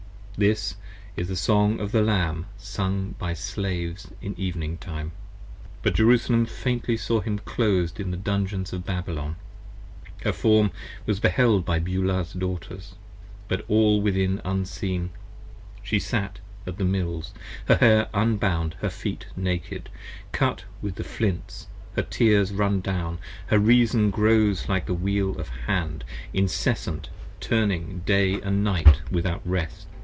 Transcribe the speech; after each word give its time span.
This 0.37 0.73
is 1.15 1.27
the 1.27 1.35
Song 1.35 1.79
of 1.79 1.91
the 1.91 2.01
Lamb, 2.01 2.47
sung 2.57 3.13
by 3.19 3.35
Slaves 3.35 4.07
in 4.23 4.33
evening 4.39 4.79
time. 4.79 5.11
But 5.83 5.93
Jerusalem 5.93 6.47
faintly 6.47 6.97
saw 6.97 7.19
him, 7.21 7.37
clos'd 7.37 7.99
in 7.99 8.09
the 8.09 8.17
Dungeons 8.17 8.73
of 8.73 8.83
Babylon. 8.83 9.35
40 10.23 10.23
Her 10.23 10.33
Form 10.33 10.71
was 11.05 11.19
held 11.19 11.63
by 11.63 11.77
Beulah's 11.77 12.33
Daughters, 12.33 12.95
but 13.47 13.63
all 13.67 14.01
within 14.01 14.41
unseen 14.43 15.11
She 15.83 15.99
sat 15.99 16.39
at 16.65 16.79
the 16.79 16.85
Mills, 16.85 17.33
her 17.65 17.75
hair 17.75 18.09
unbound, 18.11 18.77
her 18.79 18.89
feet 18.89 19.27
naked, 19.35 19.89
Cut 20.31 20.63
with 20.81 20.95
the 20.95 21.03
flints; 21.03 21.67
her 21.95 22.01
tears 22.01 22.51
run 22.51 22.79
down, 22.81 23.19
her 23.47 23.59
reason 23.59 24.09
grows 24.09 24.67
like 24.67 24.87
The 24.87 24.95
Wheel 24.95 25.39
of 25.39 25.49
Hand, 25.67 26.03
incessant 26.33 27.09
turning 27.39 27.99
day 28.07 28.37
& 28.37 28.39
night 28.39 29.03
without 29.11 29.41
rest. 29.45 29.85